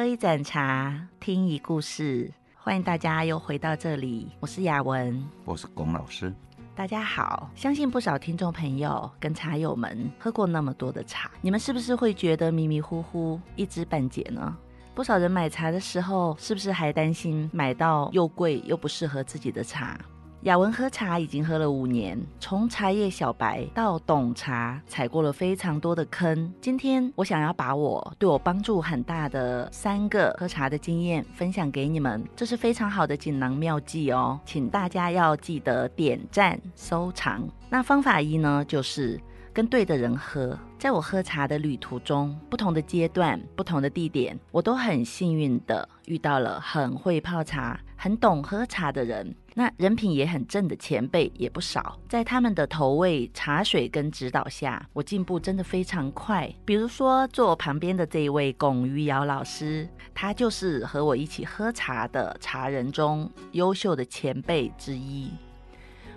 [0.00, 4.30] 喝一盏茶，听一故事，欢迎大家又回到这里。
[4.40, 6.34] 我是雅文，我是龚老师。
[6.74, 14.56] 大家好，相信不少听众朋友跟茶友们喝过那么多的茶，你们是不是会觉得迷迷糊糊、一知半解呢？
[14.94, 20.00] 不少人买茶的时候，是不是还担心买到又贵又不适合自己的茶？
[20.44, 26.50] 雅文喝茶已经喝了五年，从茶叶小白到懂茶，踩过了非常多的坑。
[26.62, 37.46] 今天我想要把我对我帮助很大的三个喝茶的经验分享给你们，这是非常好的锦囊妙计哦，请大家要记得点赞收藏。
[37.68, 39.20] 那方法一呢，就是
[39.52, 40.58] 跟对的人喝。
[40.78, 49.36] 在我喝茶的旅途中，不同的阶段、不同的地点，我都很幸运的遇到了很会泡茶、很懂喝茶的人。
[49.52, 56.50] 那人品也很正的前辈也不少，在他们的投喂茶水跟指导下，我进步真的非常快。
[56.64, 65.30] 比如说坐我旁边的这一位龚于尧老师，他就是和我一起喝茶的茶人中优秀的前辈之一。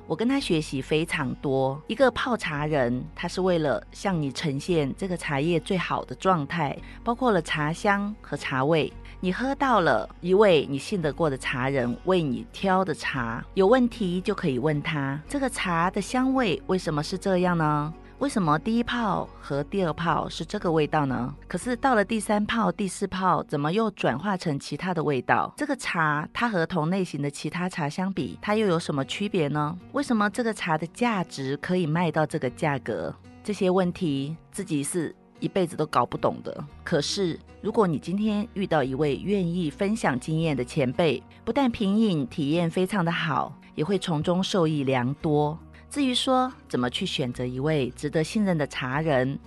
[0.06, 1.82] 我跟他学习非常多。
[1.88, 8.92] 一个泡茶人，他是为了向你呈现这个茶叶最好的状态，包括了茶香和茶味。
[9.24, 17.94] 你喝到了一位你信得过的茶人为你挑的茶，有问题就可以问他，这个茶的香味为什么是这样呢？
[18.20, 21.34] 为什么第一泡和第二泡是这个味道呢？
[21.48, 25.54] 可是到了第三泡、第四泡，怎么又转化成其他的味道？
[25.56, 29.78] 这个茶它和同类型的其他茶相比，它又有什么区别呢？
[29.94, 33.16] 为什么这个茶的价值可以卖到这个价格？
[33.42, 36.66] 这些问题自己是一辈子都搞不懂的。
[36.86, 45.60] 可是如果你今天遇到一位愿意分享经验的前辈，不但品饮体验非常的好，也会从中受益良多。
[45.90, 49.38] 至于说怎么去选择一位值得信任的茶人，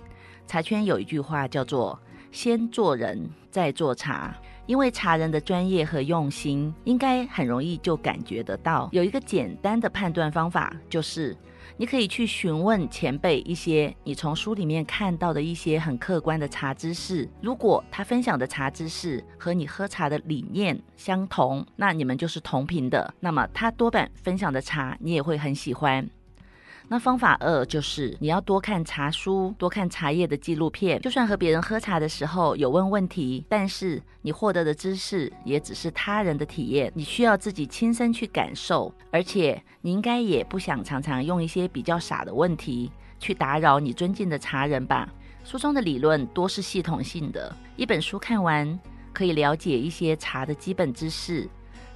[0.45, 1.99] 茶圈有一句话叫做
[2.31, 4.35] “先做人，再做茶”。
[4.67, 8.89] 因为茶人的专业和用心，应该很容易就感觉得到。
[8.91, 11.35] 有一个简单的判断方法，就是
[11.75, 17.29] 你可以去询问前辈一些你从书里面看到的一些很客观的茶知识。
[17.41, 23.13] 如果他分享的茶知识和你喝茶的理念相同，那你们就是同频的。
[23.19, 26.07] 那么他多半分享的茶，你也会很喜欢。
[26.89, 31.01] 那方法二就是你要多看茶书，多看茶叶的纪录片。
[31.01, 38.93] 就算和别人喝茶的时候有问问题，但是你获得的知识也只是他人的体验，你需要自己亲身去感受。
[39.11, 45.09] 而且你应该也不想常常用一些比较傻的问题去打扰你尊敬的茶人吧？
[45.43, 48.79] 书中的理论多是系统性的，一本书看完
[49.11, 51.49] 可以了解一些茶的基本知识，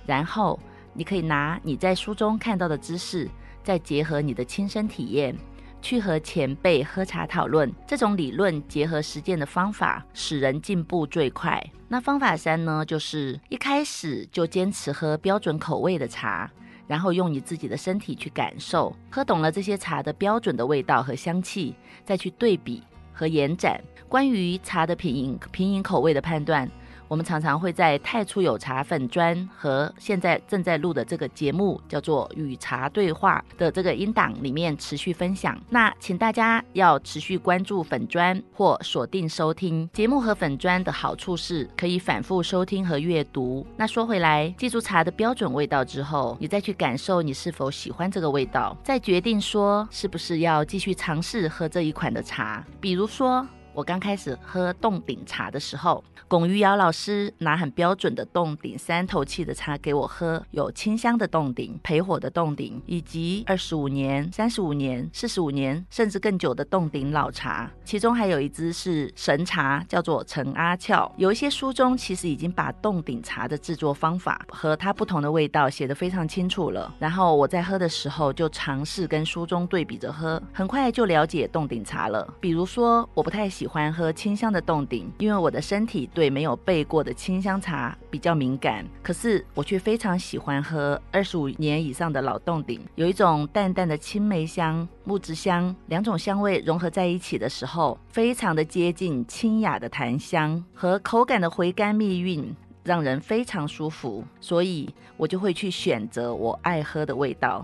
[0.06, 0.60] 然后
[0.94, 3.30] 你可以拿你在书中看到的知识。
[3.64, 5.36] 再结合你的亲身体验，
[5.82, 11.64] 去和前辈喝茶讨论，这种理论结合实践的方法，使人进步最快。
[11.88, 16.50] 那方法三呢，就是一开始就坚持喝标准口味的茶，
[16.88, 22.84] 然后用你自己的身体去感受，喝懂了这些茶的标准的味道和香气，再去对比
[23.14, 23.82] 和延展。
[24.08, 26.70] 关于茶的品饮、品饮口味的判断。
[27.12, 35.62] 我们常常会在太初有茶粉专和现在正在录的这个节目叫做《与茶对话》的这个音档里面持续分享。
[35.70, 43.68] 那请大家要持续关注粉专或锁定收听节目和粉专的好处是可以反复收听和阅读。
[43.76, 52.66] 那说回来，记住茶的标准味道之后，你再去感受你是否喜欢这个味道，再决定说是不是要继续尝试喝这一款的茶。
[52.80, 53.46] 比如说。
[53.74, 67.72] 我刚开始喝洞顶茶的时候，龚于尧老师拿很标准的洞顶三头器的茶给我喝，有清香的洞顶、焙火的洞顶，以及二十五年、三十五年、四十五年甚至更久的洞顶老茶。
[67.86, 71.10] 其中还有一支是神茶，叫做陈阿俏。
[71.16, 76.94] 有一些书中其实已经把洞顶茶的制作方法和它不同的味道写得非常清楚了。
[77.00, 82.28] 然后我在喝的时候就尝试跟书中对比着喝，很快就了解洞顶茶了。
[82.42, 83.61] 比如说，我不太喜。
[83.62, 88.84] 喜欢喝清香的洞顶，因为我的身体对没有焙过的清香茶比较敏感。
[89.04, 104.24] 可是我却非常喜欢喝二十五年以上的老洞顶，有一种淡淡的青梅香、木质香，两种香味融合在一起的时候，非常的接近清雅的檀香和口感的回甘蜜韵，让人非常舒服。
[104.40, 107.64] 所以我就会去选择我爱喝的味道。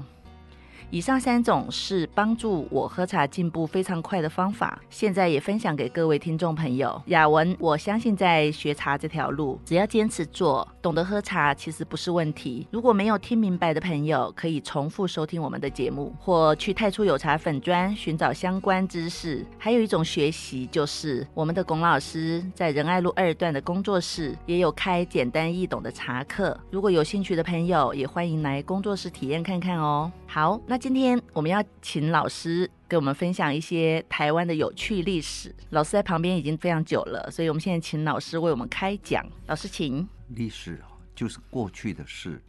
[0.90, 7.02] 以上三种是帮助我喝茶进步非常快的方法，现在也分享给各位听众朋友。
[7.08, 12.66] 雅文，我相信在学茶这条路，只要坚持做，懂得喝茶其实不是问题。
[12.72, 19.46] 如果没有听明白的朋友，可以重复收听我们的节目，或去太初有茶粉专寻找相关知识。
[19.58, 26.58] 还有一种学习，就是我们的龚老师在仁爱路二段的工作室也有开简单易懂的茶课。
[26.72, 30.10] 如果有兴趣的朋友，也欢迎来工作室体验看看哦。
[30.26, 35.54] 好，那今天我们要请老师给我们分享一些台湾的有趣历史。
[35.72, 39.26] 老师在旁边已经非常久了，所以我们现在请老师为我们开讲。
[39.48, 40.08] 老师，请。
[40.30, 40.80] 历史
[41.16, 42.40] 就是过去的事，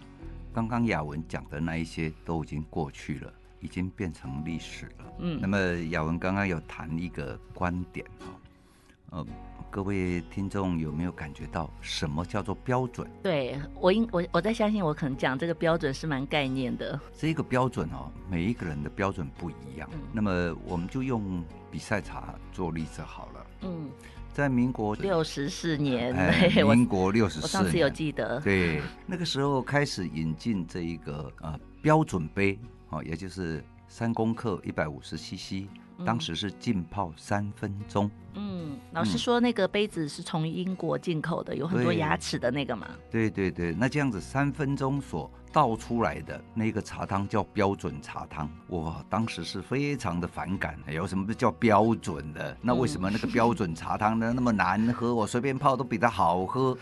[0.53, 5.13] 刚刚雅文讲的那一些都已经过去了，已经变成历史了。
[5.21, 5.59] 嗯，那么
[5.89, 8.27] 雅文刚刚有谈一个观点哈，
[9.11, 9.27] 呃。
[9.71, 13.07] 各位听众有没有感觉到什么叫做标准？
[13.23, 16.99] 对，我应我我在相信，我可能讲这个标准是蛮概念的。
[17.17, 19.89] 这个标准哦，每一个人的标准不一样。
[19.93, 23.47] 嗯、那么我们就用比赛茶做例子好了。
[23.63, 23.91] 嗯，
[24.33, 28.41] 在民国六十四年，哎、民国六十四年，我上次有记得。
[28.41, 35.69] 对，那个时候开始引进这一个呃标准杯哦，也就是三公克一百五十 CC。
[36.05, 38.11] 当时是浸泡三分钟。
[38.35, 42.89] 嗯，老师说那个杯子是从英国进口的，嗯、有很多牙齿的那个嘛。
[43.11, 48.49] 对对对，那这样子三分钟所倒出来的那个茶汤叫标准茶汤。
[48.67, 52.57] 我当时是非常的反感，有什么叫标准的？
[52.61, 55.15] 那为什么那个标准茶汤呢那么难喝？
[55.15, 56.77] 我随便泡都比它好喝。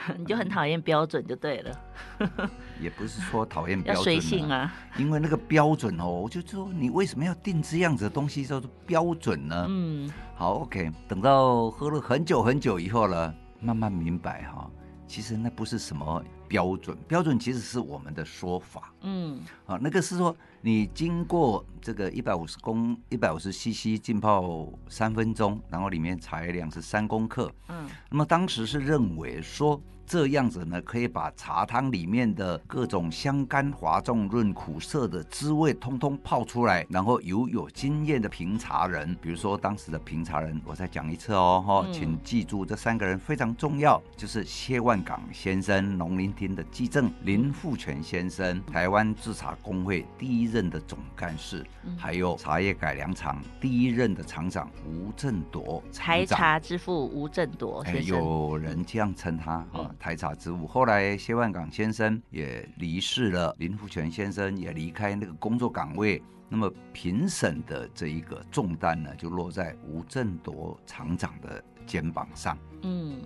[0.16, 1.80] 你就很讨厌标准就对了，
[2.80, 4.72] 也不是说讨厌标准，随性啊。
[4.96, 9.66] 因为那个标准哦，我就说你为什么要定这样子的东西叫做标准呢？
[9.68, 14.70] 嗯，好，OK，等到喝了很久很久以后了，慢慢明白哈，
[15.10, 18.94] 其实那不是什么标准，标准其实是我们的说法。
[19.00, 27.50] 嗯，啊，那个是说你经过这个一百五十公一百五十 CC 浸泡三分钟，然后里面茶叶量是三公克。
[27.68, 29.82] 嗯，那么当时是认为说。
[30.10, 51.64] 这样子呢，可以把茶汤里面的各种香甘滑重润苦涩的滋味通通泡出来，然后由有经验的评茶人，比如说当时的评茶人，我再讲一次哦，哈，请记住这三个人非常重要，就是谢万港先生，农林厅的技正，林富全先生，台湾制茶工会第一任的总干事，
[51.96, 59.94] 还有茶叶改良厂第一任的厂长吴振铎，台茶之父吴振铎先生，有人这样称他啊。
[60.00, 72.56] 台茶之务，后来谢万港先生也离世了，林福全先生也离开那个工作岗位，那么评审的这一个重担呢，就落在吴振铎厂长的肩膀上。
[72.82, 73.20] 嗯，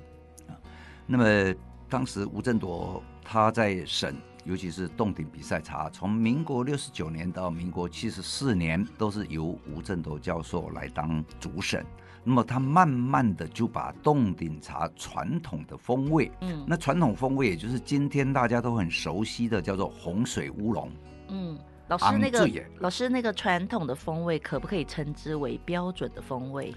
[1.07, 1.55] 那么
[1.89, 11.87] 当时吴振铎他在审，尤其是洞顶比赛茶，从民国六十九年到民国七十四年，都是由吴振铎教授来当主审。
[12.25, 20.91] 那么他慢慢的就把冻顶茶传统的风味，嗯，那传统风味也就是今天大家都很熟悉的叫做洪水乌龙，
[21.29, 26.75] 嗯，老师那个老师那个传统的风味可不可以称之为标准的风味？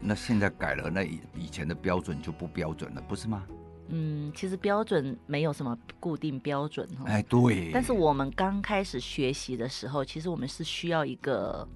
[0.00, 3.44] 那现在改了，那以以前的标准就不标准了，不是吗？
[3.88, 11.68] 嗯，其实标准没有什么固定标准哈，哎对，但是我们刚开始学习的时候，其实我们是需要一个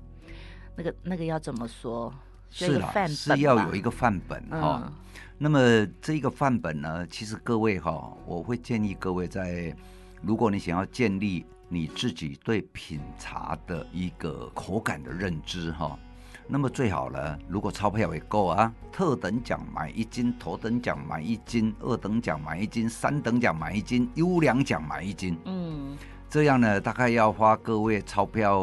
[0.75, 2.11] 那个那个要怎么说？
[2.55, 4.81] 是啦，是要有一个范本哈。
[4.87, 4.93] 嗯、
[5.37, 9.75] 那么这个范本呢，其实各位哈，我会建议各位在，
[10.23, 15.99] 如果你想要建立你自己对品茶的一个口感的认知哈，
[16.47, 25.37] 那么最好呢，如果钞票也够啊，特等奖买一斤，头等奖买一斤，二等奖买一斤，三等奖买一斤，优良奖买一斤。
[25.44, 25.96] 嗯。
[26.31, 28.61] 这样呢，大概要花各位钞票，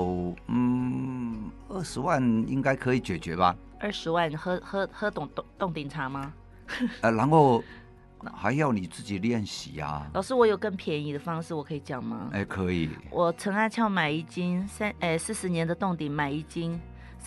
[0.48, 3.54] 嗯，二十万应该可以解决吧？
[3.82, 6.32] 二十万喝喝喝冻冻冻顶茶吗？
[7.02, 7.64] 呃，然后
[8.32, 10.08] 还要你自己练习啊。
[10.14, 12.30] 老师，我有更便宜的方式，我可以讲吗？
[12.32, 12.90] 哎，可以。
[13.10, 16.80] 我陈阿俏买一斤三，哎，四十年的冻顶买一斤。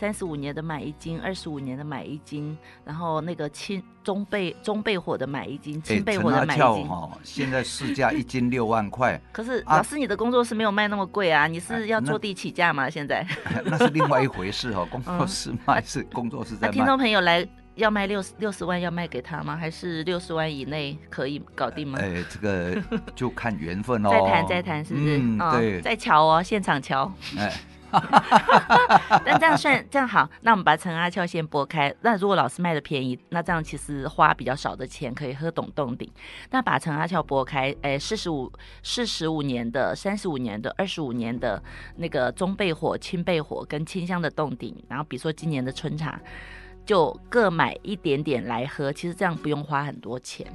[0.04, 6.86] 三十五年的买一斤，二十五年的买一斤，然后那个轻中焙中焙火的买一斤，轻焙火的买一斤。
[6.86, 9.18] 哈、欸，现在市价一斤六万块。
[9.32, 11.46] 可是老师，你的工作室没有卖那么贵啊？
[11.46, 12.90] 你是要坐地起价吗？
[12.90, 13.26] 现在？
[13.64, 14.86] 那是另外一回事哈。
[14.92, 16.72] 工作室卖是工作室在卖。
[16.74, 19.56] 听众朋友来要卖六十六十万，要卖给他吗？
[19.56, 21.98] 还是六十万以内可以搞定吗？
[21.98, 22.78] 哎，这个
[23.14, 24.10] 就看缘分哦。
[24.10, 25.18] 再谈再谈，是不是？
[25.18, 25.80] 嗯，对。
[25.80, 27.10] 再瞧哦，现场瞧。
[27.38, 27.50] 哎。
[29.24, 31.94] 但这样算这样好，那我们把陈阿俏先拨开。
[32.02, 36.10] 那如果老师卖的便宜，那这样其实花比较少的钱可以喝懂洞顶。
[36.50, 41.62] 那把陈阿俏拨开，哎，四十五、四十五年的、三十五年的、二十五年的
[41.96, 46.20] 那个中焙火、轻焙火跟清香的洞顶，然后比如说今年的春茶，
[46.84, 48.92] 就各买一点点来喝。
[48.92, 50.46] 其实这样不用花很多钱。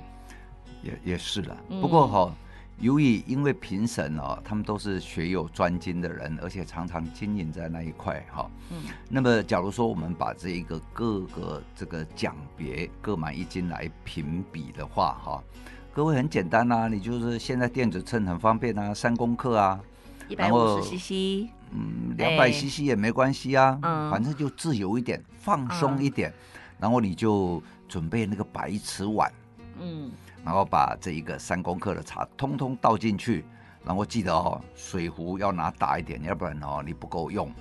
[0.81, 2.33] 也也是了，不过哈、哦。
[2.33, 2.48] 嗯
[2.79, 8.49] 由于因为评审哦，他们都是学有专精的人，而且常常经营在那一块哈。
[8.71, 8.77] 嗯。
[9.09, 15.43] 那么，假如说我们把这一个各个这个奖别各买一斤来评比的话哈，
[15.93, 19.77] 各位很简单呐、啊，你就是现在电子秤很方便啊，三公克啊，
[20.29, 26.33] 一百五十 CC，嗯，两百 CC 也没关系啊，嗯，反正就自由一点，放松一点，嗯、
[26.79, 29.29] 然后你就准备那个白瓷碗，
[29.81, 30.09] 嗯。
[30.49, 33.45] 然后把这一个三公克的茶通通倒进去，
[33.85, 37.53] 然后记得哦，水壶要拿大一点，要不然哦你不够用，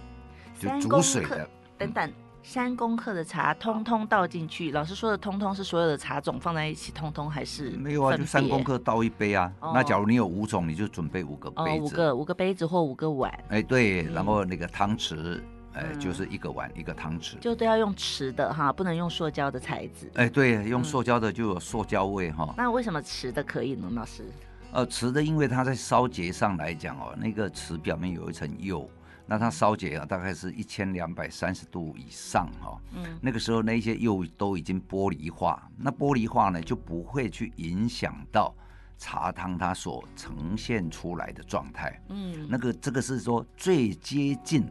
[0.58, 1.46] 就煮水的。
[1.76, 2.10] 等等，
[2.42, 4.72] 三公克的茶通通倒进去。
[4.72, 8.16] 老师说的“通通”是所有的茶种放在一起，通通还是没有啊？
[8.16, 9.52] 就三公克倒一杯啊。
[9.60, 13.30] 哦、那假如你有五种，你就准备五个杯子，哦、五个五个杯子或五个碗。
[13.50, 15.42] 哎，对，然后那个汤匙。
[15.78, 20.10] 哎，就是一个碗，一个汤匙，就都要用瓷的哈，不能用塑胶的材质。
[20.14, 22.52] 哎，对，用塑胶的就有塑胶味哈。
[22.56, 24.24] 那为什么瓷的可以呢，老师？
[24.72, 28.90] 呃，瓷的，因为它在烧结上来讲哦，那个瓷表面有一层釉，
[29.24, 32.76] 那它烧结啊，大概是一千两百三十度以上哈。
[32.96, 33.16] 嗯。
[33.20, 38.52] 那个时候那些釉都已经玻璃化，那玻璃化呢就不会去影响到
[38.98, 42.02] 茶汤它所呈现出来的状态。
[42.08, 42.48] 嗯。
[42.50, 44.68] 那个这个是说最接近。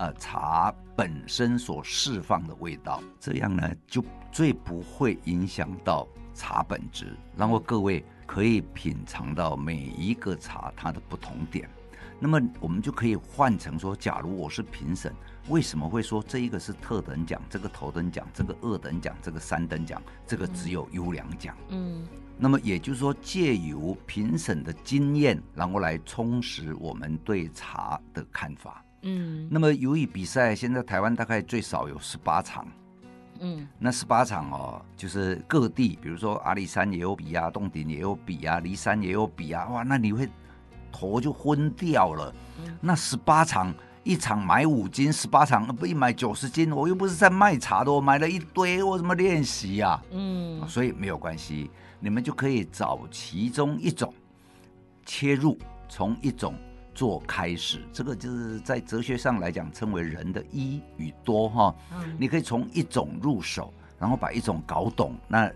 [0.00, 4.02] 呃，茶本身所释放的味道，这样呢就
[4.32, 11.68] 最不会影响到茶本质，然后各位可以品尝到每一个茶它的不同点。
[12.18, 15.14] 那么我们就可以换成说，假如我是评审，
[15.48, 21.54] 为什么会说这一个是特等奖，这个头等奖，这个二等奖，这个三等奖，这个只有优良奖？
[21.68, 22.06] 嗯，
[22.40, 28.82] 那么也就是说，借由评审的经验，然后来充实我们对茶的看法。
[29.02, 32.66] 嗯，那么由于比赛现在台湾大概最少有十八场，
[33.40, 40.28] 嗯，那十八场哦，就是各地，比如说阿里山也有比啊，洞顶也有比啊，骊山也有比啊，哇，那你会
[40.92, 42.34] 头就昏掉了。
[42.58, 50.02] 嗯，那十八场一场买五斤，十八场不一买九十斤，我又不是在卖茶的，我买了一堆，我怎么练习呀？
[50.10, 51.70] 嗯，所以没有关系，
[52.00, 54.12] 你们就可以找其中一种
[55.06, 55.56] 切入，
[55.88, 56.54] 从一种。
[56.92, 61.74] 做开始，这个就是在哲学上来讲，称为人的一与多哈。
[61.94, 65.50] 嗯，你可以从一种入手，然后把一种搞懂，那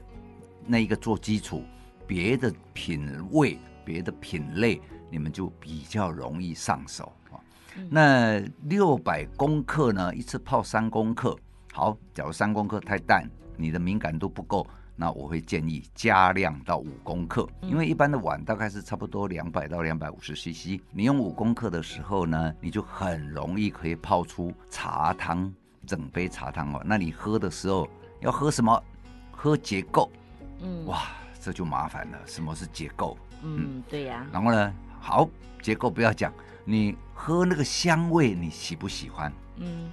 [0.64, 1.62] 那一个做基础，
[2.06, 7.36] 别的品味、别的品类，你们就比较容易上手啊。
[7.90, 11.36] 那六百公克呢，一次泡三公克，
[11.72, 14.66] 好，假如三公克太淡，你的敏感度不够。
[14.96, 25.52] 那我会建议加量到五公克，因为一般的碗大概是差不多两百到两百五十 CC，你用五公克的时候呢，你就很容易可以泡出茶汤，
[25.84, 26.80] 整杯茶汤哦。
[26.84, 27.88] 那你喝的时候
[28.20, 28.82] 要喝什么？
[29.32, 30.10] 喝结构。
[30.60, 31.02] 嗯，哇，
[31.40, 32.18] 这就麻烦了。
[32.24, 33.18] 什么是结构？
[33.42, 34.24] 嗯，对呀。
[34.32, 35.28] 然后呢，好，
[35.60, 36.32] 结构不要讲，
[36.64, 39.32] 你喝那个香味，你喜不喜欢？
[39.56, 39.90] 嗯，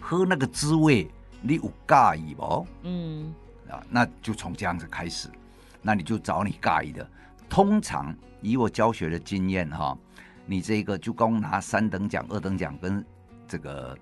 [0.00, 1.10] 喝那个滋味，
[1.42, 2.64] 你有介意不？
[2.82, 3.34] 嗯。
[3.70, 5.28] 啊，那就从这样子开始，
[5.82, 7.08] 那你就找你介意的。
[7.48, 9.96] 通常以我教学的经验哈，
[10.44, 13.04] 你这个就光拿三等奖、二等奖跟
[13.46, 13.96] 这个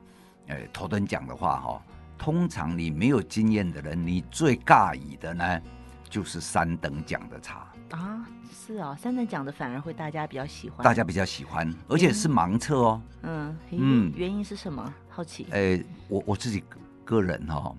[0.47, 1.83] 呃头等奖的话哈，
[2.17, 5.61] 通常你没有经验的人，你最介意的呢，
[6.09, 8.27] 就是三等奖的茶啊。
[8.67, 13.03] 是啊、哦，三等奖的反而会大家比较喜欢，大家比较喜欢，而且是盲测哦。
[13.21, 14.95] 嗯嗯，原因是什么？
[15.11, 15.47] 好奇。
[15.51, 15.79] 呃，
[16.09, 16.65] 我我自己
[17.05, 17.75] 个人哈。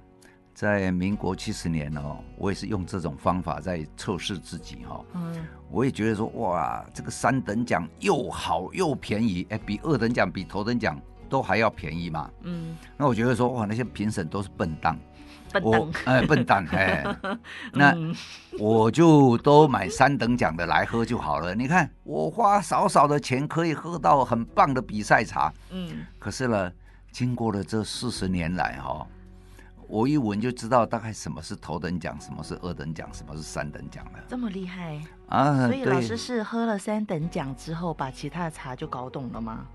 [0.55, 5.03] 在民国七十年哦，我也是用这种方法在测试自己哈。
[5.13, 10.97] 嗯，我也觉得说哇，这个三等奖又好又便宜，哎，比二等奖、比头等奖
[11.27, 12.31] 都还要便宜嘛。
[12.43, 14.97] 嗯，那我觉得说哇，那些评审都是笨蛋，
[15.51, 17.17] 笨蛋，哎，笨蛋， 哎，
[17.73, 17.93] 那
[18.57, 21.53] 我就都买三等奖的来喝就好了。
[21.53, 25.53] 你看，我花少少的钱可以喝到很棒的比赛茶。
[25.71, 26.71] 嗯，可是呢，
[27.11, 29.05] 经过了这四十年来哈。
[29.87, 34.19] 我一闻就知道大概什么是头等奖，什么是二等奖，什么是三等奖了。
[34.27, 34.99] 这么厉害
[35.29, 35.67] 啊！
[35.67, 39.65] 所以老师是喝了三等奖之后，把其他的茶就搞懂了吗？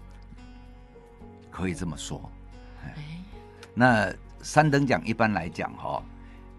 [1.51, 2.31] 可以这么说。
[2.85, 3.23] 哎，
[3.75, 4.13] 那
[4.43, 6.03] 三等奖一般来讲哈，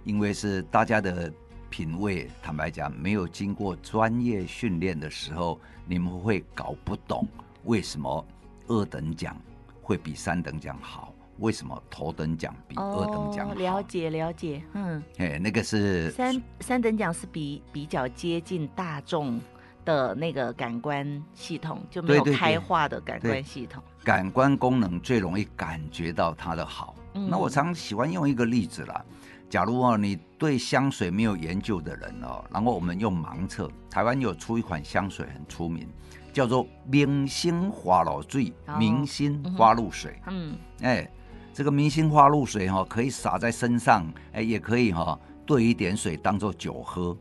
[0.04, 1.32] 因为是大家的
[1.70, 7.28] 品味，坦白讲，没有经过专业训练的时候，你们会搞不懂
[7.66, 8.26] 为什么
[8.68, 9.36] 二等奖
[9.82, 11.14] 会比三等奖好。
[11.42, 13.54] 为什么头等奖比二等奖好？
[13.54, 19.42] 哦，了解了解，嗯，哎，那个是三三等奖是比比较接近大众
[19.84, 26.96] 的那个感官系统，就没有开化的感官系统，感官功能最容易感觉到它的好。
[27.16, 29.04] 嗯、那我常喜欢用一个例子啦，
[29.50, 35.88] 假如哦，你对香水没有研究的人哦，然后我们用盲测，台湾有出一款香水很出名，
[36.32, 41.12] 叫做明星花露水，明星花露水，嗯，哎。
[41.54, 47.16] 这个明星花露水哈，可以洒在身上，哎，也可以哈兑一点水当做酒喝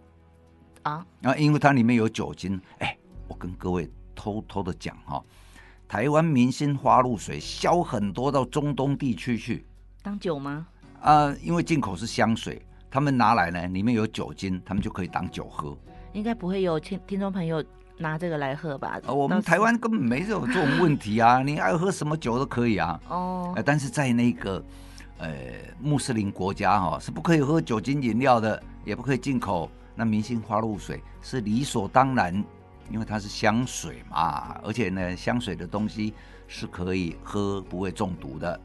[0.83, 1.05] 啊。
[1.23, 2.61] 啊，因为它里面有酒精。
[2.79, 2.97] 哎，
[3.27, 5.23] 我跟各位偷偷的讲哈，
[5.89, 9.67] 台湾明星花露水销很多到中东地区去
[10.01, 10.67] 当酒吗？
[11.03, 15.77] 啊，因为进口是香水，他们拿来呢里面有酒精，他们就可以当酒喝。
[16.13, 17.63] 应该不会有听听众朋友。
[18.01, 18.99] 拿这个来喝吧。
[19.07, 22.99] 我们台湾根本没有这种问题啊， 你爱喝什么酒都可以啊。
[23.09, 23.55] 哦。
[23.65, 24.63] 但是在那个
[25.19, 25.29] 呃
[25.81, 29.71] 穆斯林国家哈，是不可以喝酒精饮料的，也不可以进口。
[29.95, 32.35] 那明星花露水是理所当然，
[32.91, 36.15] 因为它是香水嘛，而且呢，香水的东西
[36.49, 38.61] 是可以喝，不会中毒的。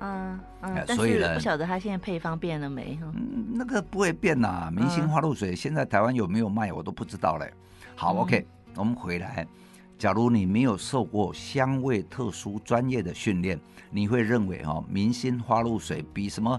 [0.00, 0.86] 嗯嗯。
[0.88, 2.98] 所以呢，不晓得它现在配方变了没？
[3.02, 4.68] 嗯，那个不会变呐。
[4.74, 7.52] 明星花露水现在台湾有没有卖，我都不知道嘞。
[7.94, 8.46] 好，OK。
[8.80, 9.46] 我们回来，
[9.98, 13.60] 假如你没有受过香味特殊专业的训练，
[13.90, 16.58] 你会认为哦，明星花露水比什么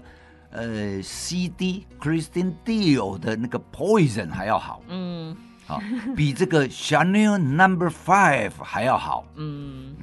[0.50, 5.36] 呃 CD Christian Dior 的那个 Poison 还要好，嗯，
[5.66, 5.82] 好，
[6.14, 9.96] 比这个 Chanel Number Five 还要好，嗯，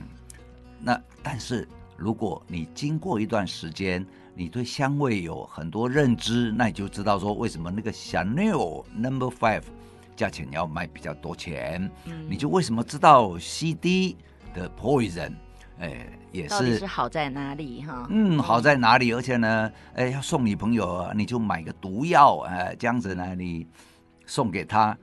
[0.81, 9.63] 那但是如果你经过一段时间，你对香味有很多认知，那你就知道说为什么那个 Chanel Number Five。
[10.19, 14.17] 价钱要卖比较多钱，嗯，你就为什么知道 CD
[14.53, 15.31] 的 Poison，
[15.79, 18.05] 哎，也是，是好在哪里哈？
[18.09, 19.13] 嗯，好在哪里？
[19.13, 23.65] 而且呢，哎，要送女朋友，你就买个毒药，哎，这样子呢，你
[24.25, 24.97] 送给他，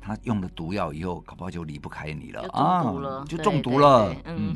[0.00, 2.84] 他用了毒药以后，搞不好就离不开你了啊，
[3.26, 4.14] 就中毒了。
[4.26, 4.54] 嗯，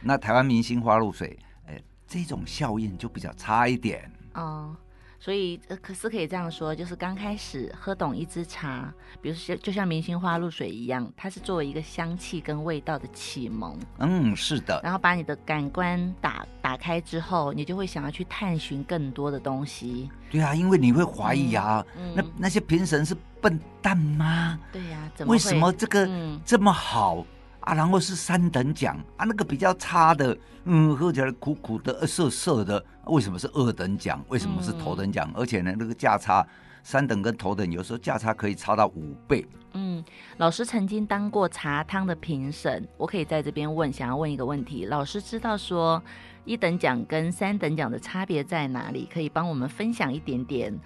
[0.00, 4.10] 那台湾明星花露水，哎，这种效应就比较差一点。
[4.32, 4.74] 哦。
[5.22, 13.78] 所以，可是可以这样说，就是刚开始喝懂一支茶，比如说就像明星花露水一样，它是作为一个香气跟味道的启蒙。
[13.98, 14.80] 嗯，是的。
[14.82, 20.10] 然后把你的感官打打开之后，你就会想要去探寻更多的东西。
[20.28, 24.58] 对啊，因为你会怀疑啊，嗯、那那些评审是笨蛋吗？
[24.72, 26.08] 对呀、啊，为什么这个
[26.44, 27.18] 这么好？
[27.18, 27.26] 嗯
[27.62, 34.22] 啊，然后是三等奖啊，那个比较差的，嗯，喝起来苦苦的、涩涩的，为什么是二等奖？
[34.28, 35.28] 为什么是头等奖？
[35.28, 36.46] 嗯、而且呢，那个价差，
[36.82, 39.46] 三等跟头等有时候价差可以差到五倍。
[39.74, 40.04] 嗯，
[40.38, 46.02] 老师曾经当过茶汤的评审，我可以在这边问，想要问一个问题，老师知道说
[46.44, 49.08] 一等奖跟三等奖的差别在哪里？
[49.12, 50.78] 可以帮我们分享一点点，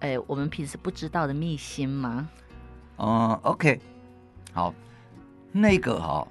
[0.00, 2.28] 哎，我们平时不知道的秘辛吗？
[2.96, 3.78] 嗯，OK，
[4.52, 4.74] 好。
[5.56, 6.28] 那个哈、哦，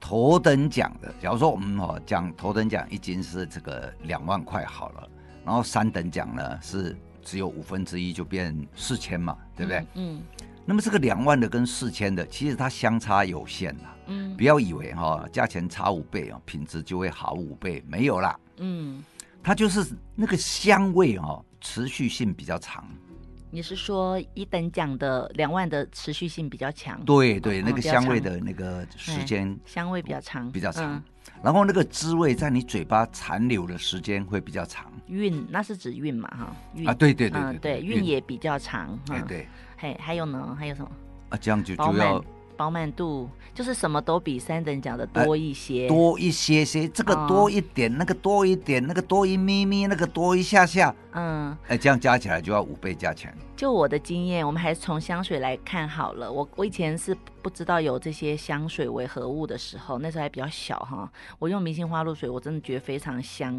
[0.00, 5.08] 头等奖的，假如说我们哦讲头等奖一斤是这个两万块好了，
[5.44, 9.80] 然后三等奖呢是只有五分之一就变四千嘛，对不对？
[9.92, 10.16] 嗯。
[10.16, 10.22] 嗯，
[10.64, 13.94] 那么这个两万的跟四千的，其实它相差有限啦。
[14.06, 14.34] 嗯。
[14.38, 18.40] 不要以为哈、哦、价钱差五倍哦，品质就会好五倍，没有啦。
[18.56, 19.04] 嗯。
[19.42, 22.88] 它就是那个香味哦，持续性比较长。
[23.56, 27.02] 你是说一等奖的两万的持续性比较强？
[27.06, 31.02] 对对，那个香味的那个时间香味比较长，比较长。
[31.42, 34.92] 然后那个滋味在你嘴巴残留的时间会比较长。
[35.06, 36.28] 韵，那是指韵嘛？
[36.36, 38.94] 哈，韵啊，对对对对，韵也比较长。
[39.06, 40.54] 对对，嘿，还有呢？
[40.58, 40.90] 还有什么？
[41.30, 42.22] 啊，这样就就要。
[42.58, 53.34] 饱满度就是什么都比三等奖的多一些，多一些些，这个多一点，哦、那个多一点，那个多一咪咪，那个多一下下，嗯，哎，这样加起来就要五倍价钱。
[53.56, 56.30] 就我的经验，我们还是从香水来看好了。
[56.30, 61.10] 我我以前是不知道有这些香水为何物的时候，那时候还比较小哈。
[61.38, 63.58] 我用明星花露水，我真的觉得非常香。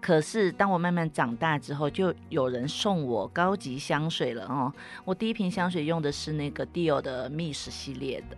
[0.00, 4.72] 可是当我慢慢长大之后，就有人送我高级香水了哦。
[5.04, 8.36] 我第一瓶香水用的是那个 Dior 的 Miss 系列的，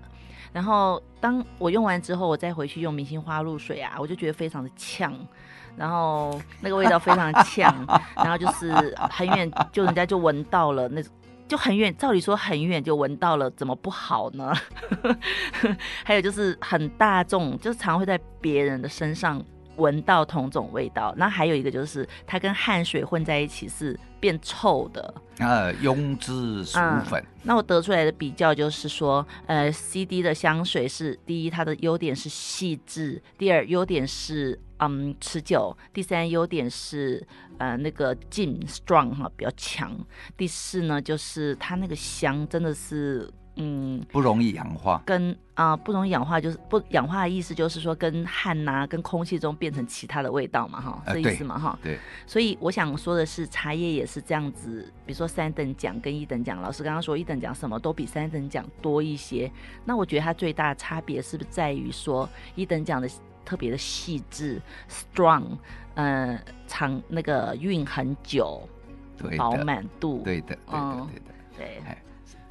[0.53, 5.15] 然后当我用完之后，我再回去用明星花露水啊，我就觉得非常的呛。
[5.75, 7.75] 然后那个味道非常呛，
[8.17, 11.03] 然后就是很远就人家就闻到了，那
[11.49, 14.53] 就很远，照理说很远就闻到了，怎么不好呢？
[16.05, 19.43] 还有就是很大众，就是常会在别人的身上
[19.77, 21.15] 闻到同种味道。
[21.17, 25.15] 那还有一个就是它跟汗水混在一起是变臭的。
[25.39, 27.21] 呃，庸脂俗粉。
[27.21, 34.59] 嗯，那我得出来的比较就是说，呃，CD 的香水是第一，它的优点是细致；第二，优点是。
[34.85, 37.25] 嗯持久，第三优点是
[37.59, 39.97] 呃那个劲 strong 哈比较强，
[40.37, 43.33] 第四呢就是它那个香真的是。
[43.57, 51.99] 嗯，不容易氧化，跟啊、呃、不容易氧化，就是不氧化的意思就是说跟汗呐、啊，跟空气中变成其他的味道嘛，哈，这意思嘛，哈、呃，对。
[52.27, 59.51] 所以我想说的是，茶叶也是这样子，比如说三等奖跟一等奖，老师刚刚说一等奖什么都比三等奖多一些，
[59.85, 63.09] 那我觉得它最大的差别是不是在于说一等奖的
[63.45, 65.59] 特别的细致，strong，
[65.95, 68.67] 呃，长那个韵很久，
[69.37, 71.97] 饱满度，对的，对的，嗯、对的，对。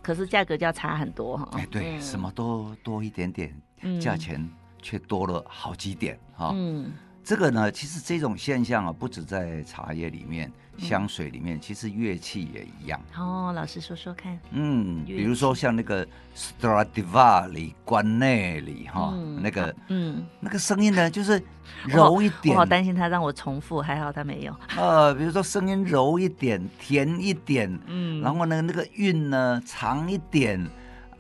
[0.02, 3.56] 可是价格就要差很多哈，哎，对，嗯、什么都多一点点，
[4.00, 4.50] 价钱
[4.82, 6.52] 却多了好几点哈。
[6.54, 6.92] 嗯，
[7.24, 10.52] 这个呢，其实这种现象啊，不止在茶叶里面。
[10.78, 14.40] 香水里面其实乐器也一样哦，老师说说看。
[14.52, 21.42] 嗯，比如说像那个 Stradivari 关内里哈，那个嗯，那个声音呢就是
[21.86, 22.56] 柔一点。
[22.56, 24.56] 我好担心他让我重复，还好他没有。
[24.76, 30.70] 呃，比如说声音柔一点，甜一点，嗯，然后呢那个韵呢长一点。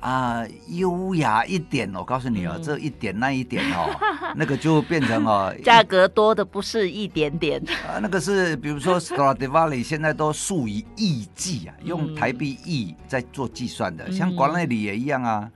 [0.02, 3.90] 啊，优雅一点，我告诉你哦，嗯、这一点那一点哦，
[4.36, 7.62] 那个就变成哦， 价格多的不是一点点。
[7.88, 15.50] 啊，那个是比如说 Stradivari 现在都数以亿计啊，用台币亿在做计算的，嗯、像国内里也一样啊，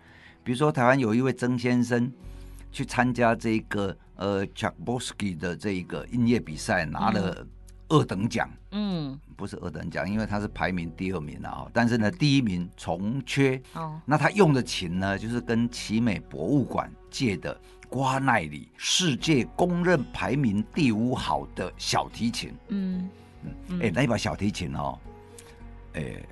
[0.43, 2.11] 比如说台湾有一位曾先生
[2.71, 7.43] 去参加这个呃 Tchaikovsky 的这个音乐比赛，拿了
[7.89, 9.19] 二等奖，嗯。
[9.37, 11.67] 不是二等奖，因为他是排名第二名啊。
[11.73, 13.61] 但是呢，第一名重缺。
[13.73, 13.99] 哦。
[14.05, 22.53] 那他用的琴呢，就是跟奇美博物馆借的瓜奈里世界公认排名第五好的小提琴。
[22.69, 23.09] 嗯
[23.67, 23.79] 嗯。
[23.79, 24.97] 哎、欸，那一把小提琴哦，
[25.95, 26.25] 哎、欸，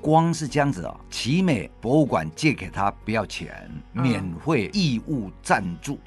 [0.00, 5.98] 光是这样子哦，奇美博物馆借给他不要钱，免费义务赞助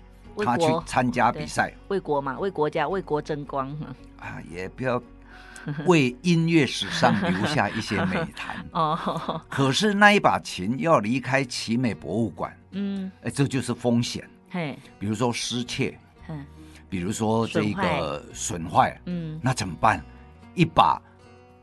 [0.43, 3.69] 他去参加比赛，为国嘛，为国家，为国争光。
[4.19, 5.01] 啊，也不要。
[5.85, 9.41] 为音乐史上留下一些美谈 哦。
[9.49, 14.25] 可是那一把琴要离开奇美博物馆，嗯，哎，这就是风险。
[14.49, 16.45] 嘿，比如说失窃，嗯，
[16.89, 20.01] 比如说这个损坏，嗯，那怎么办？
[20.55, 21.01] 一把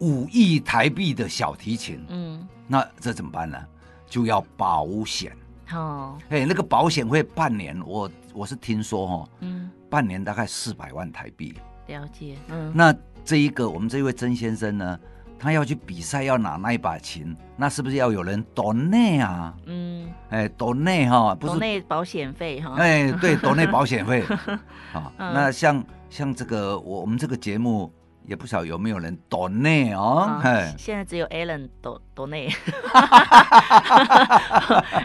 [0.00, 3.58] 五亿台币的小提琴，嗯，那这怎么办呢？
[4.06, 5.34] 就要保险。
[5.74, 11.54] 哦，哎，那个保险会半年，我我是听说哈，嗯，半年大概四百万台币。
[11.88, 12.94] 了解，嗯，那。
[13.26, 15.00] 这一个我们这一位曾先生呢，
[15.38, 19.54] 他要去比赛，要拿那一把琴，那是不是要有人 donate 啊？
[19.64, 22.74] 嗯，哎，donate 哈，不是 donate 保险费哈？
[22.76, 24.22] 哎，对，donate 保险费。
[24.92, 27.90] 好，那像像这个我我们这个节目
[28.26, 30.40] 也不晓得有没有人 donate 哦？
[30.42, 31.68] 哎，现在只有 Alan
[32.14, 32.54] donate。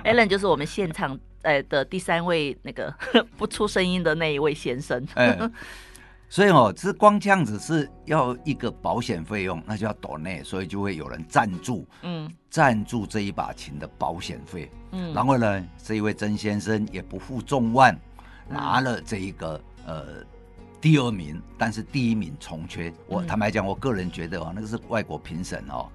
[0.03, 2.93] Alan 就是我们现场呃的第三位那个
[3.38, 5.05] 不出声音的那一位先生。
[6.32, 17.91] 所以哦，这光这样子是要一个保险费用，那就要抖内，所以就会有人赞助，嗯，赞助这一把琴的保险费，嗯，然后呢，这一位曾先生也不负众望，
[18.47, 20.05] 拿了这一个呃
[20.82, 22.92] 第二名，但是第一名重缺。
[23.08, 25.88] 我坦白讲，我个人觉得哦，那个是外国评审哦，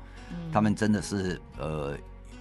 [0.52, 1.96] 他们真的是呃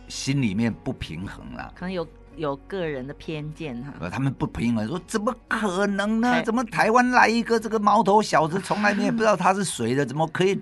[0.08, 2.08] 心里面不平衡了，可能有。
[2.36, 6.42] 有个人的偏见哈，呃他们不平衡，说怎么可能呢？
[6.42, 10.60] 怎么台湾来一个这个毛头小子，从来你也不知道他是谁的，怎么可以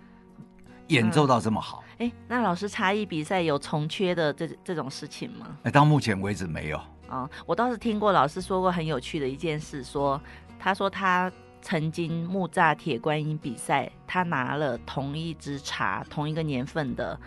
[0.88, 1.82] 演奏到这么好？
[2.00, 5.48] 哎、嗯，那老师差异比赛有重缺的这这种事情吗？
[5.63, 6.82] 哎，到目前为止没有。
[7.08, 10.22] 哦，我倒是听过老师说过很有趣的一件事，说
[10.60, 17.19] 他说他曾经木栅铁观音比赛，他拿了同一支茶，同一个年份的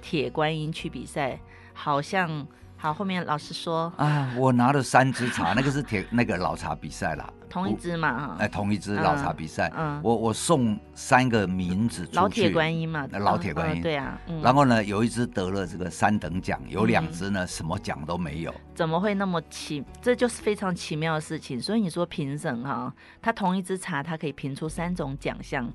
[0.00, 1.40] 铁观音去比赛，
[1.74, 2.46] 好像。
[2.80, 3.92] 好，后面老师说。
[3.98, 19.84] 啊，我拿了三支茶， 那个是铁那个老茶比赛啦，同一支嘛，哎，同一支老茶比赛，嗯，我我送三个名字出去，老铁观音嘛，老铁观音，对啊，然后呢，有一支得了这个三等奖，有两支呢什么奖都没有，怎么会那么奇？
[20.00, 21.60] 这就是非常奇妙的事情。
[21.60, 22.90] 所以你说评审哈，
[23.20, 25.70] 他同一支茶，他可以评出三种奖项，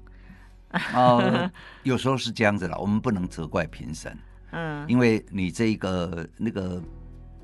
[0.96, 1.48] 哦，
[1.84, 4.18] 有时候是这样子了，我们不能责怪评审。
[4.56, 6.82] 嗯，因为你这个那个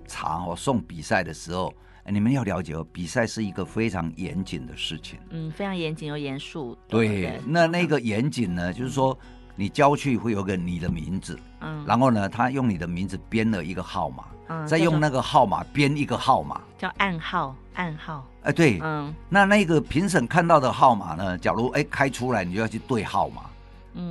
[0.08, 1.74] 茶哦，送比赛的时候，
[2.06, 5.19] 你们要了解哦，比赛是一个非常严谨的事情。
[5.30, 6.76] 嗯，非常严谨又严肃。
[6.88, 9.17] 对，对，那那个严谨呢，嗯、就是说
[9.56, 18.26] 你交去会有个你的名字，嗯，然后呢，他用你的名字编了一个号码，嗯，再用那个号码编一个号码，叫暗号，暗号。
[18.43, 23.43] 哎，对，嗯，那那个评审看到的号码呢，假如哎开出来，你就要去对号码。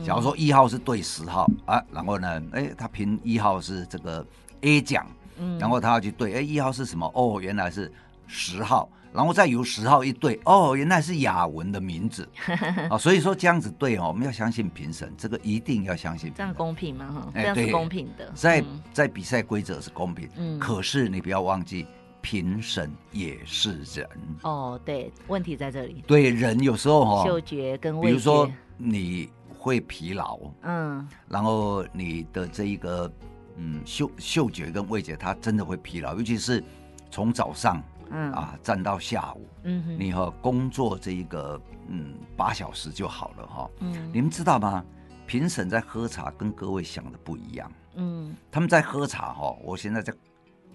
[0.05, 4.25] 假如说一号是对十号啊，然后呢，哎，他评一号是这个
[4.61, 5.07] A 奖，
[5.39, 7.11] 嗯，然后他要去对，哎，一号是什么？
[7.15, 7.91] 哦，原来是
[8.27, 12.29] 十号，然后再由十号一对，哦，原来是雅文的名字。
[12.91, 17.11] 啊，所以说这样子对哦，我们要相信评审，这个一定要相信，这样公平吗？
[17.13, 21.87] 哈，这样是公平的，在在比赛规则是公平，嗯，可是你不要忘记，
[22.21, 24.07] 评审也是人。
[24.43, 29.29] 哦，对，问题在这里，对，人有时候哈，嗅觉跟味觉，比如说你
[29.61, 33.13] 会疲劳，嗯，然后你的这一个
[33.57, 36.65] 嗯嗅嗅觉跟味觉，它真的会疲劳，尤其是
[37.11, 37.83] 从早上。
[38.13, 43.71] 嗯啊，站到下午，嗯哼，你和工作这一个嗯八小时就好了哈。
[43.79, 44.85] 嗯，你们知道吗？
[45.29, 47.71] 评审在喝茶跟各位想的不一样。
[47.95, 50.13] 嗯，他们在喝茶哈，我现在在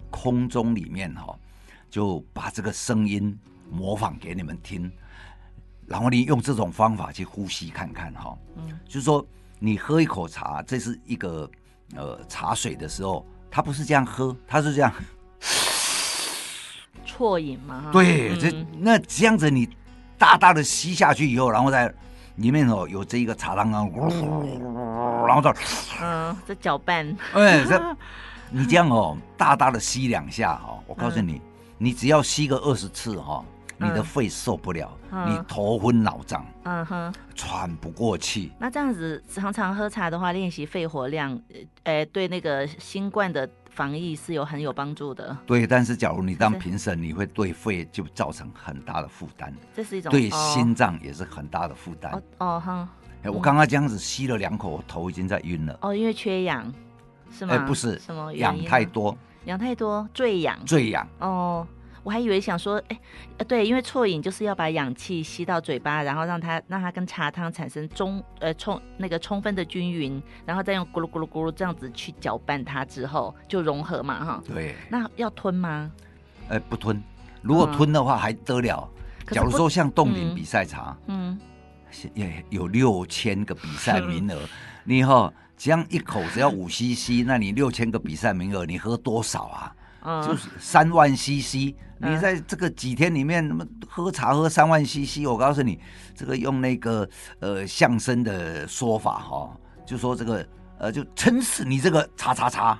[0.10, 1.38] 空中里面哈，
[1.90, 3.38] 就把这个声音
[3.70, 4.90] 模仿给你们听，
[5.88, 8.38] 然后你用这种方法去呼吸看看哈。
[8.56, 9.26] 嗯，就是说
[9.60, 11.50] 你喝一口茶，这是一个
[11.96, 14.92] 呃茶水的时候，它不是这样喝，它是这样。
[17.18, 19.70] 啜饮嘛，对，嗯、这那这样子，你
[20.18, 21.94] 大大的吸下去以后，然后在
[22.36, 23.88] 里面哦有这一个茶汤啊，
[25.26, 25.56] 然后再
[26.02, 27.98] 嗯，这搅拌，哎，这
[28.50, 31.42] 你这样哦，大大的吸两下哈，我告诉你，嗯、
[31.78, 33.42] 你只要吸个二十次哈，
[33.78, 38.52] 你的肺受不了，嗯、你头昏脑胀，嗯哼，喘不过气。
[38.60, 41.40] 那这样子常常喝茶的话，练习肺活量，
[41.84, 43.50] 呃，对那个新冠的。
[43.76, 45.68] 防疫是有很有帮助的，对。
[45.68, 52.24] 但是假如你当评审，你会对肺就造成很大的负担，这是一种对心脏也是很大的负担。
[52.38, 52.88] 哦哈，
[53.26, 55.78] 我刚刚这样子吸了两口，我头已经在晕了。
[55.82, 56.74] 哦，因为缺氧
[57.30, 57.54] 是吗？
[57.54, 61.06] 哎，不是，什么氧太多，氧太多，坠氧，坠氧。
[61.20, 61.68] 哦。
[62.06, 63.00] 我还以为想说，哎，
[63.40, 74.44] 呃，对，因为啜饮就是要把氧气吸到嘴巴，然后让它让它跟茶汤产生中呃充那个充分的均匀，然后再用咕噜咕噜咕噜这样子去搅拌它之后就融合嘛，哈。
[74.46, 74.76] 对。
[74.88, 75.92] 那要吞吗？
[76.48, 77.02] 呃，不吞。
[77.42, 78.88] 如果吞的话还得了。
[79.28, 81.40] 嗯、假如说像冻顶比赛茶，嗯，
[82.14, 84.40] 也有六千个比赛名额，
[84.84, 89.76] 你以后这样一口只要五 CC，那你六千个比赛名额，你喝多少啊？
[90.24, 95.80] 就是三万 CC，你在这个几天里面，那么喝茶喝三万 CC，我告诉你，
[96.14, 100.46] 这个用那个呃相声的说法哈，就说这个
[100.78, 102.78] 呃就撑死你这个茶茶茶。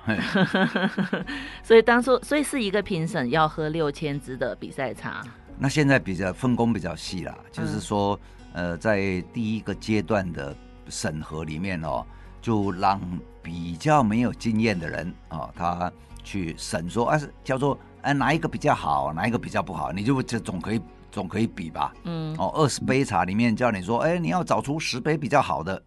[1.64, 5.24] 所以当初，所以是一个评审要喝六千支的比赛茶。
[5.58, 8.18] 那现在比较分工比较细了，就是说
[8.52, 10.54] 呃在第一个阶段的
[10.88, 12.06] 审核里面哦，
[12.40, 13.00] 就让
[13.42, 15.90] 比较没有经验的人啊他。
[16.26, 20.80] 去审说啊，是叫做哎、啊、哪一个比较好，哪一个比较不好，你就这总可以
[21.12, 21.94] 总可以比吧？
[22.02, 25.80] 嗯，哦，二十杯茶里面叫你说，哎，你要找出十杯比较好的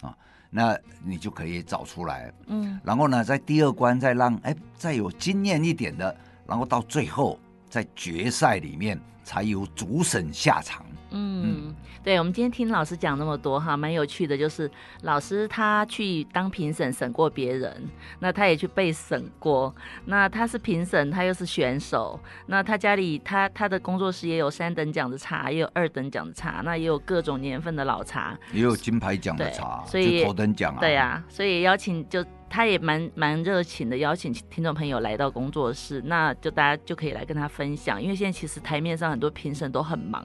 [0.00, 0.12] 啊，
[0.50, 2.32] 那你就可以找出来。
[2.48, 6.14] 嗯，然后呢，在第二关再让哎再有经验一点的，
[6.46, 7.38] 然后到最后
[7.70, 10.85] 在决赛里面才由主审下场。
[11.16, 11.74] 嗯，
[12.04, 14.36] 对，我们今天听老师讲那么多哈，蛮有趣的。
[14.36, 14.70] 就是
[15.02, 19.74] 老师他去当评审，审过别人，那他也去被审过。
[20.04, 22.20] 那他是评审，他又是选手。
[22.46, 30.80] 那他家里他他的工作室也有三等奖的茶，也有二等奖的茶，那也有各种年份的老茶，也有金牌奖的茶，所以头等奖啊。
[30.80, 38.02] 对啊，所以邀请就他也蛮蛮热情的，邀请听众朋友来到工作室，那就大家就可以来跟他分享。
[38.02, 40.24] 因为现在其实台面上很多评审都很忙。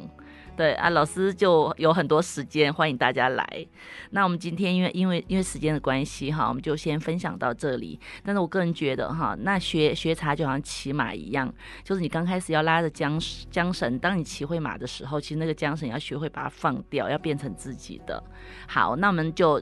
[0.61, 3.67] 对啊，老师就有很多时间，欢迎大家来。
[4.11, 7.99] 那我们今天因为因为因为时间的关系哈，我们就先分享到这里。
[8.23, 11.51] 但是我个人觉得哈，那学学茶就好像骑马一样，
[11.83, 13.19] 就是你刚开始要拉着缰
[13.51, 18.23] 缰绳，当你骑会马的时候，其实那个缰绳要学会把它放掉，要变成自己的。
[18.67, 19.59] 好，那我们就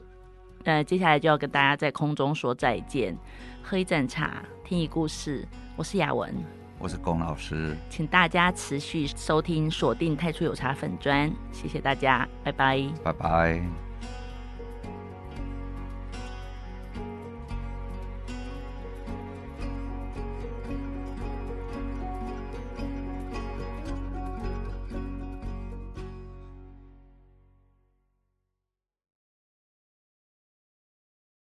[0.64, 3.16] 呃接下来就要跟大家在空中说再见，
[3.62, 5.48] 喝一盏茶，听一故事。
[5.76, 6.59] 我是雅文。
[6.80, 13.89] 我是龚老师，请大家持续收听、锁定太初有茶粉专，谢谢大家，拜拜，拜拜。